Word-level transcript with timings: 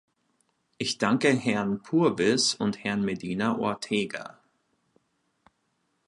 Ich 0.79 0.97
danke 0.97 1.27
Herrn 1.29 1.83
Purvis 1.83 2.55
und 2.55 2.83
Herrn 2.83 3.03
Medina 3.03 3.59
Ortega. 3.59 4.39